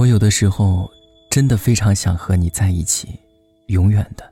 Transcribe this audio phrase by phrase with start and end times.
[0.00, 0.90] 我有的时候
[1.30, 3.20] 真的非常想和你在一起，
[3.66, 4.24] 永远的。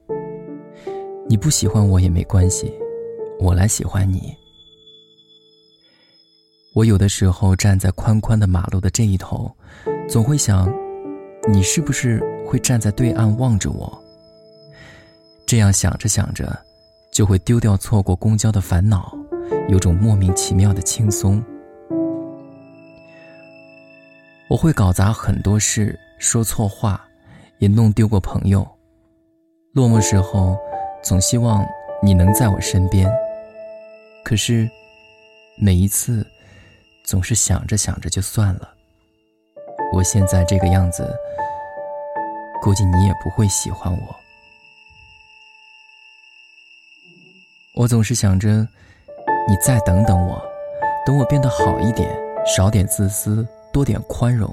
[1.29, 2.73] 你不喜欢我也没关系，
[3.39, 4.35] 我来喜欢你。
[6.73, 9.55] 我有的时候站在宽宽的马路的这一头，
[10.09, 10.73] 总会想，
[11.53, 14.03] 你是不是会站在对岸望着我？
[15.47, 16.59] 这样想着想着，
[17.13, 19.15] 就会丢掉错过公交的烦恼，
[19.69, 21.45] 有种莫名其妙的轻松。
[24.49, 27.07] 我会搞砸很多事，说错话，
[27.59, 28.67] 也弄丢过朋友。
[29.75, 30.57] 落寞时候，
[31.03, 31.67] 总希望
[32.03, 33.07] 你能在我身边。
[34.25, 34.67] 可是，
[35.59, 36.27] 每一次，
[37.05, 38.71] 总是想着想着就算了。
[39.93, 41.15] 我现在这个样子，
[42.63, 44.17] 估计你也不会喜欢我。
[47.75, 48.67] 我总是想着，
[49.47, 50.43] 你再等等我，
[51.05, 52.11] 等我变得好一点，
[52.47, 53.47] 少点自私。
[53.79, 54.53] 多点宽容，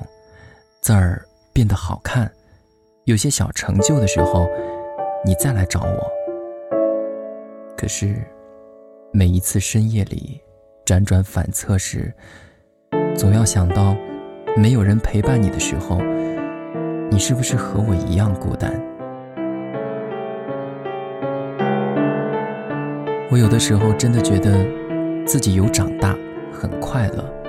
[0.81, 2.31] 字儿变得好看，
[3.05, 4.47] 有些小成就的时候，
[5.25, 6.11] 你再来找我。
[7.75, 8.17] 可是，
[9.11, 10.39] 每一次深夜里
[10.85, 12.13] 辗转反侧时，
[13.17, 13.97] 总要想到，
[14.55, 15.99] 没有人陪伴你的时候，
[17.09, 18.79] 你是不是和我一样孤单？
[23.31, 24.63] 我有的时候真的觉得
[25.25, 26.15] 自己有长大，
[26.53, 27.44] 很快乐。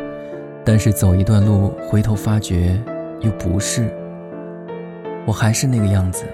[0.66, 2.76] 但是走一段路，回头发觉
[3.20, 3.88] 又不是，
[5.24, 6.24] 我还是那个样子，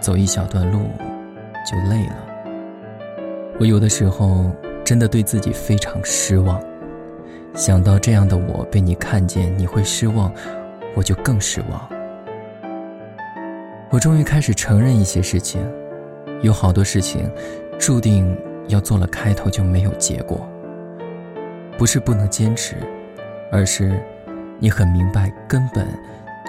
[0.00, 0.80] 走一小段路
[1.64, 2.16] 就累了。
[3.60, 4.50] 我有的时候
[4.82, 6.60] 真的对自己非常失望，
[7.54, 10.32] 想到这样的我被你看见，你会失望，
[10.96, 11.88] 我就更失望。
[13.88, 15.60] 我终于开始承认一些事情，
[16.42, 17.30] 有好多事情
[17.78, 20.44] 注定要做了开头就没有结果，
[21.78, 22.74] 不是不能坚持。
[23.52, 24.00] 而是，
[24.60, 25.84] 你很明白，根本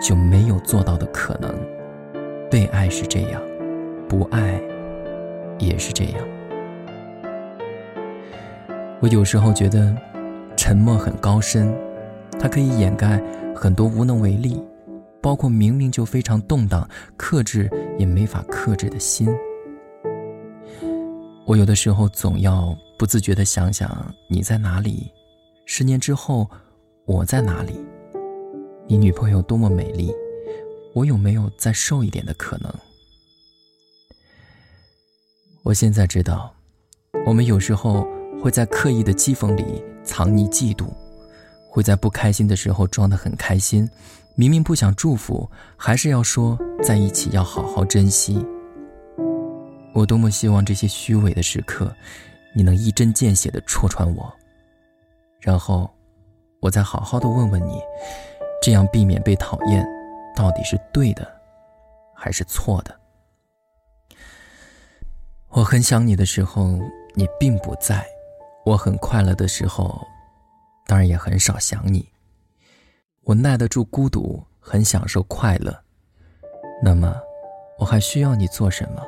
[0.03, 1.51] 就没有做到的可能。
[2.49, 3.41] 被爱是这样，
[4.07, 4.61] 不爱
[5.57, 6.27] 也是这样。
[8.99, 9.95] 我有时候觉得，
[10.55, 11.73] 沉默很高深，
[12.39, 13.19] 它可以掩盖
[13.55, 14.63] 很多无能为力，
[15.21, 16.87] 包括明明就非常动荡、
[17.17, 17.67] 克制
[17.97, 19.27] 也没法克制的心。
[21.47, 25.11] 我有的时候总要不自觉的想想你在哪里，
[25.65, 26.47] 十年之后。
[27.05, 27.83] 我在哪里？
[28.87, 30.13] 你女朋友多么美丽，
[30.93, 32.71] 我有没有再瘦一点的可能？
[35.63, 36.53] 我现在知道，
[37.25, 38.07] 我们有时候
[38.41, 40.85] 会在刻意的讥讽里藏匿嫉妒，
[41.69, 43.89] 会在不开心的时候装得很开心，
[44.35, 48.45] 明明不想祝福，还是要说在一起要好好珍惜。
[49.93, 51.93] 我多么希望这些虚伪的时刻，
[52.55, 54.31] 你能一针见血地戳穿我，
[55.39, 55.89] 然后。
[56.61, 57.81] 我再好好的问问你，
[58.61, 59.83] 这样避免被讨厌，
[60.35, 61.27] 到底是对的，
[62.15, 62.95] 还是错的？
[65.49, 66.79] 我很想你的时候，
[67.15, 68.03] 你并不在；
[68.63, 69.99] 我很快乐的时候，
[70.85, 72.07] 当然也很少想你。
[73.23, 75.75] 我耐得住孤独，很享受快乐。
[76.83, 77.19] 那么，
[77.79, 79.01] 我还需要你做什么？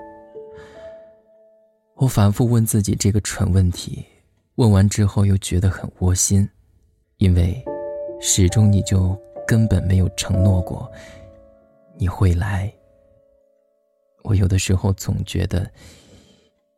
[1.98, 4.04] 我反复问自己这个蠢问题，
[4.56, 6.50] 问完之后又觉得很窝心。
[7.18, 7.64] 因为，
[8.20, 10.92] 始终你就根本没有承诺过
[11.98, 12.72] 你会来。
[14.24, 15.70] 我有的时候总觉得，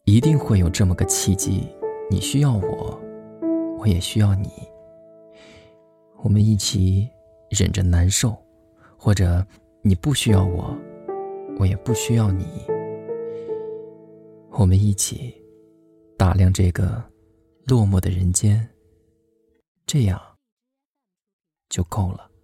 [0.05, 1.67] 一定会有这么个契机，
[2.09, 2.99] 你需要我，
[3.79, 4.49] 我也需要你。
[6.23, 7.07] 我们一起
[7.49, 8.35] 忍着难受，
[8.97, 9.45] 或者
[9.83, 10.75] 你不需要我，
[11.59, 12.45] 我也不需要你。
[14.51, 15.33] 我们一起
[16.17, 17.03] 打量这个
[17.67, 18.67] 落寞的人间，
[19.85, 20.35] 这样。
[21.69, 22.34] 就够了。